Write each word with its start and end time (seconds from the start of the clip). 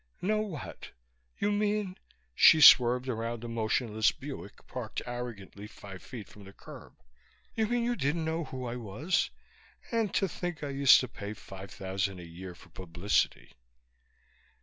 "Know 0.19 0.39
what? 0.39 0.93
You 1.37 1.51
mean" 1.51 1.95
she 2.33 2.59
swerved 2.59 3.07
around 3.07 3.43
a 3.43 3.47
motionless 3.47 4.11
Buick, 4.11 4.65
parked 4.65 5.03
arrogantly 5.05 5.67
five 5.67 6.01
feet 6.01 6.27
from 6.27 6.45
the 6.45 6.53
curb 6.53 6.93
"you 7.53 7.67
mean 7.67 7.83
you 7.83 7.95
didn't 7.95 8.25
know 8.25 8.45
who 8.45 8.65
I 8.65 8.77
was? 8.77 9.29
And 9.91 10.11
to 10.15 10.27
think 10.27 10.63
I 10.63 10.69
used 10.69 11.01
to 11.01 11.07
pay 11.07 11.35
five 11.35 11.69
thousand 11.69 12.19
a 12.19 12.25
year 12.25 12.55
for 12.55 12.69
publicity." 12.69 13.51